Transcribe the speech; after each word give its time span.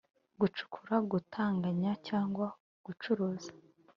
gucukura, 0.39 0.95
gutunganya 1.11 1.91
cyangwa 2.07 2.47
gucuruza 2.85 3.51